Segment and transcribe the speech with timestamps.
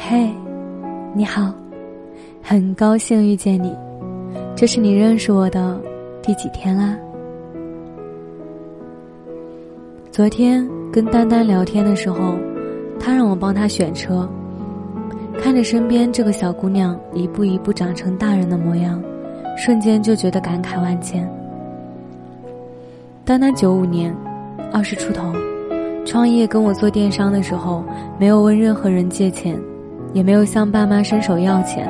[0.00, 0.30] 嘿，
[1.12, 1.52] 你好，
[2.40, 3.76] 很高兴遇见你。
[4.54, 5.78] 这是你认识我的
[6.22, 6.96] 第几天啦？
[10.12, 12.36] 昨天跟丹丹聊天的时候，
[12.98, 14.26] 她让我帮她选车。
[15.42, 19.02] 看着身边这个小姑娘一步一步长成大人的模样，
[19.56, 21.28] 瞬间就觉得感慨万千。
[23.24, 24.14] 丹丹九五年，
[24.72, 25.32] 二十出头，
[26.06, 27.84] 创业跟我做电商的时候，
[28.16, 29.60] 没有问任何人借钱，
[30.12, 31.88] 也没有向爸妈伸手要钱，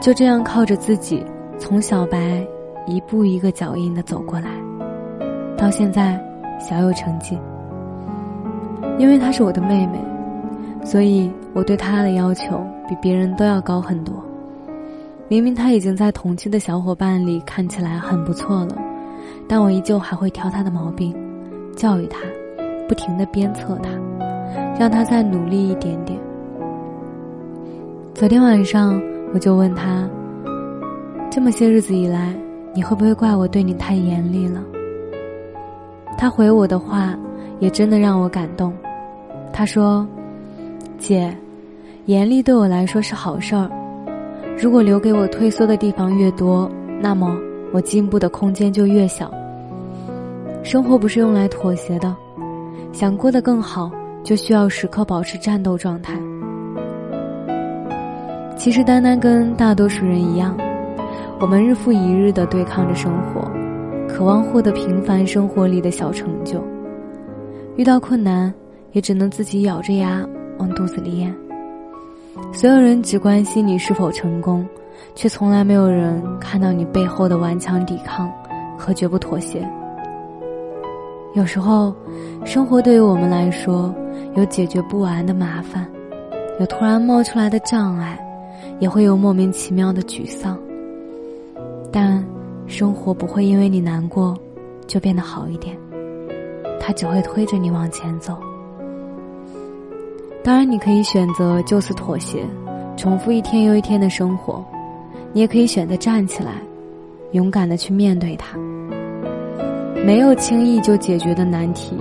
[0.00, 1.24] 就这样靠着自己
[1.58, 2.44] 从小白
[2.86, 4.48] 一步一个脚印的走过来，
[5.56, 6.20] 到现在
[6.58, 7.38] 小有成绩。
[8.98, 9.98] 因为她是我的妹妹。
[10.84, 14.14] 所以，我对她的要求比别人都要高很多。
[15.26, 18.74] 明明她已经在同期的小伙伴里看起来很不错了，
[19.46, 21.14] 但我依旧还会挑她的毛病，
[21.76, 22.20] 教育她，
[22.88, 23.90] 不停的鞭策她，
[24.78, 26.18] 让她再努力一点点。
[28.18, 29.00] 昨天晚上，
[29.32, 30.10] 我就问他
[31.30, 32.34] ：“这么些日子以来，
[32.74, 34.60] 你会不会怪我对你太严厉了？”
[36.18, 37.16] 他回我的话，
[37.60, 38.74] 也真的让我感动。
[39.52, 40.04] 他说。
[40.98, 41.32] 姐，
[42.06, 43.70] 严厉对我来说是好事儿。
[44.60, 46.68] 如果留给我退缩的地方越多，
[47.00, 47.38] 那么
[47.72, 49.32] 我进步的空间就越小。
[50.64, 52.12] 生活不是用来妥协的，
[52.92, 53.92] 想过得更好，
[54.24, 56.20] 就需要时刻保持战斗状态。
[58.58, 60.54] 其实，丹丹跟大多数人一样，
[61.38, 63.48] 我们日复一日的对抗着生活，
[64.08, 66.62] 渴望获得平凡生活里的小成就。
[67.76, 68.52] 遇到困难，
[68.90, 70.26] 也只能自己咬着牙。
[70.58, 71.32] 往肚子里咽。
[72.52, 74.66] 所有人只关心你是否成功，
[75.14, 78.28] 却从来没有人看到你背后的顽强抵抗
[78.76, 79.64] 和绝不妥协。
[81.34, 81.94] 有时候，
[82.44, 83.94] 生活对于我们来说
[84.34, 85.86] 有解决不完的麻烦，
[86.58, 88.18] 有突然冒出来的障碍，
[88.78, 90.58] 也会有莫名其妙的沮丧。
[91.90, 92.24] 但，
[92.66, 94.36] 生活不会因为你难过，
[94.86, 95.76] 就变得好一点，
[96.78, 98.36] 它只会推着你往前走。
[100.42, 102.44] 当然，你可以选择就此妥协，
[102.96, 104.62] 重复一天又一天的生活；
[105.32, 106.52] 你也可以选择站起来，
[107.32, 108.58] 勇敢的去面对它。
[110.06, 111.96] 没有轻易就解决的难题，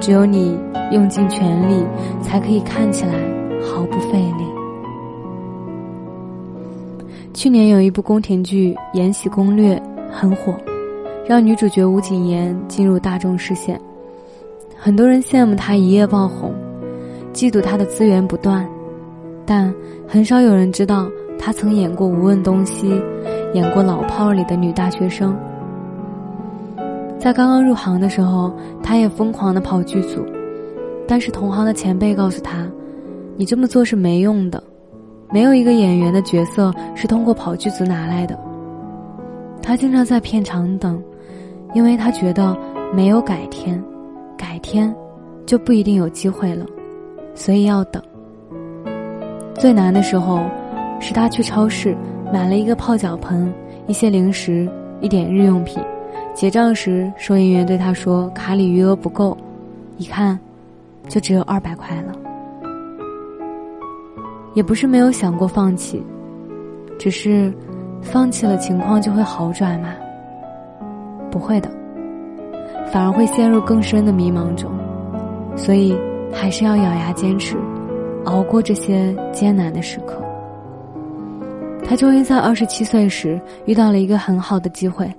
[0.00, 0.56] 只有你
[0.92, 1.84] 用尽全力，
[2.22, 3.14] 才可以看起来
[3.64, 4.45] 毫不费力。
[7.36, 9.76] 去年有一部宫廷剧《延禧攻略》
[10.10, 10.54] 很火，
[11.26, 13.78] 让女主角吴谨言进入大众视线，
[14.74, 16.54] 很多人羡慕她一夜爆红。
[17.34, 18.66] 嫉妒她的资源不断，
[19.44, 19.72] 但
[20.08, 22.88] 很少有人知道他曾演过《无问东西》，
[23.52, 25.38] 演过《老炮儿》里的女大学生。
[27.18, 28.50] 在刚刚入行的时候，
[28.82, 30.24] 他也疯狂的跑剧组，
[31.06, 32.66] 但是同行的前辈告诉他
[33.36, 34.62] ：“你这么做是没用的，
[35.30, 38.38] 没有一个演员的角色是通过跑剧组拿来的。”
[39.62, 41.02] 他经常在片场等，
[41.74, 42.56] 因为他觉得
[42.94, 43.82] 没有改天，
[44.36, 44.94] 改天
[45.44, 46.64] 就不一定有机会了。
[47.34, 48.02] 所以要等。
[49.54, 50.40] 最难的时候，
[51.00, 51.96] 是他去超市
[52.32, 53.52] 买了一个泡脚盆、
[53.86, 54.68] 一些零食、
[55.00, 55.82] 一点日用品，
[56.32, 59.36] 结账时收银员对他说卡里余额不够，
[59.98, 60.38] 一看，
[61.08, 62.25] 就只有二百块了。
[64.56, 66.04] 也不是没有想过放弃，
[66.98, 67.54] 只是，
[68.02, 69.90] 放弃了情况就会好转吗？
[71.30, 71.70] 不会的，
[72.90, 74.68] 反而会陷入更深的迷茫中，
[75.54, 75.96] 所以。
[76.32, 77.56] 还是要咬牙坚持，
[78.26, 80.22] 熬过这些艰难的时刻。
[81.82, 85.10] 他终于在二十七岁时遇到了一个很好的机会，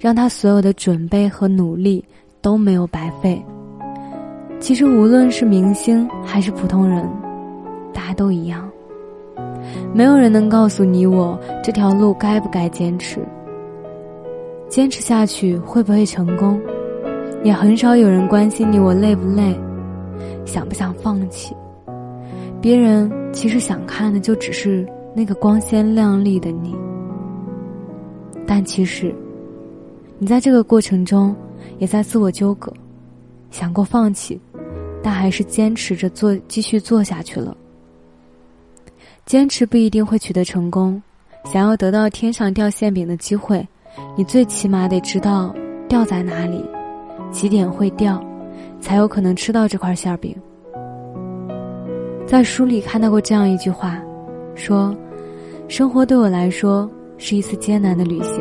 [0.00, 2.04] 让他所有的准备和努力
[2.40, 3.40] 都没有白费。
[4.58, 7.08] 其实无论是明星还是普通人，
[7.98, 8.70] 大家都一样。
[9.92, 13.18] 没有人能告诉你我这条路该不该坚持，
[14.68, 16.60] 坚持下去会不会成功，
[17.42, 19.58] 也很少有人关心你我累不累。
[20.46, 21.56] 想不想放弃？
[22.60, 26.76] 别人其实想看的就只是那个光鲜亮丽的你，
[28.46, 29.12] 但其实，
[30.18, 31.34] 你在这个过程中
[31.78, 32.72] 也在自我纠葛，
[33.50, 34.40] 想过放弃，
[35.02, 37.56] 但还是坚持着做，继续做下去了。
[39.28, 41.02] 坚持不一定会取得成功，
[41.44, 43.68] 想要得到天上掉馅饼的机会，
[44.16, 45.54] 你最起码得知道
[45.86, 46.64] 掉在哪里，
[47.30, 48.24] 几点会掉。
[48.80, 50.34] 才有可能吃到这块馅饼。
[52.26, 54.00] 在书里看到过这样一句话，
[54.54, 54.96] 说
[55.68, 58.40] ：“生活对我来说是一次艰难的旅行，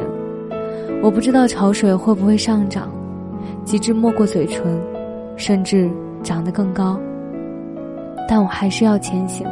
[1.03, 2.89] 我不知道潮水会不会上涨，
[3.65, 4.81] 极致没过嘴唇，
[5.35, 5.89] 甚至
[6.23, 6.97] 长得更高。
[8.25, 9.45] 但我还是要前行。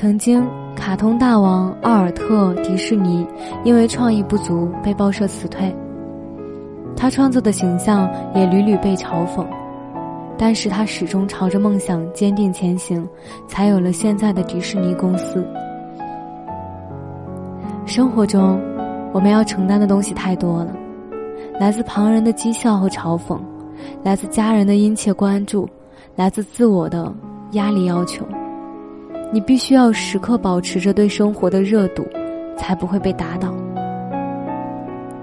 [0.00, 0.42] 曾经，
[0.74, 3.26] 卡通大王奥尔特·迪士尼
[3.64, 5.76] 因为创意不足被报社辞退，
[6.96, 9.46] 他创作的形象也屡屡被嘲讽，
[10.38, 13.06] 但是他始终朝着梦想坚定前行，
[13.46, 15.46] 才有了现在的迪士尼公司。
[17.84, 18.58] 生活中，
[19.12, 20.74] 我们要承担的东西太多了，
[21.58, 23.38] 来自旁人的讥笑和嘲讽，
[24.02, 25.68] 来自家人的殷切关注，
[26.16, 27.12] 来自自我的
[27.52, 28.24] 压力要求。
[29.32, 32.04] 你必须要时刻保持着对生活的热度，
[32.56, 33.54] 才不会被打倒。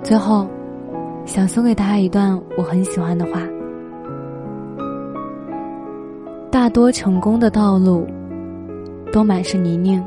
[0.01, 0.47] 最后，
[1.25, 3.41] 想送给大家一段我很喜欢的话：
[6.49, 8.07] 大多成功的道路，
[9.11, 10.01] 都满是泥泞。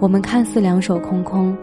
[0.00, 1.56] 我们看似两手空空，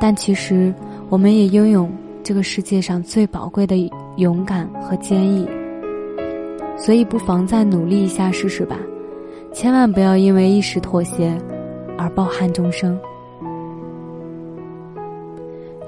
[0.00, 0.72] 但其实
[1.08, 1.88] 我们也拥有
[2.22, 3.76] 这个世界上最宝贵的
[4.16, 5.44] 勇敢和坚毅。
[6.76, 8.76] 所以，不妨再努力一下试试吧。
[9.52, 11.36] 千万不要因为一时妥协
[11.96, 12.98] 而抱憾终生。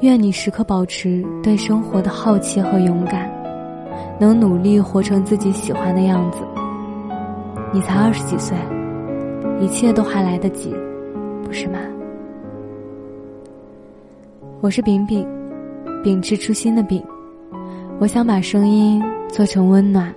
[0.00, 3.30] 愿你时刻保持对生活的好奇和勇敢，
[4.18, 6.38] 能努力活成自己喜欢的样子。
[7.72, 8.56] 你才二十几岁，
[9.60, 10.74] 一切都还来得及，
[11.44, 11.78] 不是吗？
[14.62, 15.26] 我是饼饼，
[16.02, 17.02] 秉持初心的饼。
[18.00, 20.12] 我想把声音做成温暖，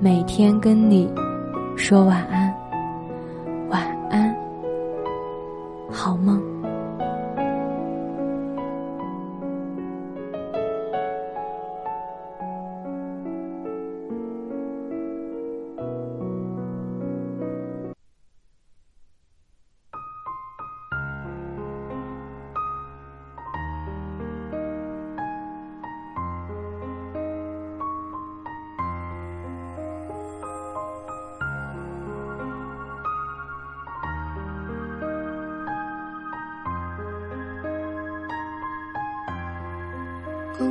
[0.00, 1.08] 每天跟你
[1.76, 2.52] 说晚安。
[3.68, 4.34] 晚安
[5.92, 6.55] 好梦。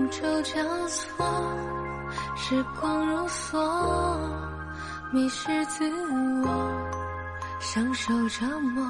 [0.06, 1.25] 觥筹交错，
[2.36, 3.57] 时光如梭，
[5.12, 5.84] 迷失自
[6.44, 6.48] 我，
[7.60, 8.86] 享受折磨，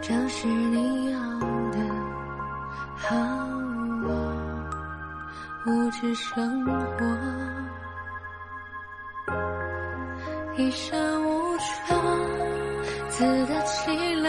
[0.00, 1.18] 这是你要
[1.70, 1.78] 的
[2.96, 3.14] 好
[4.04, 4.10] 我，
[5.66, 7.06] 物质生活，
[10.56, 11.96] 一生无常，
[13.10, 14.28] 自得其乐，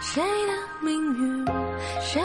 [0.00, 1.46] 谁的命运，
[2.00, 2.20] 谁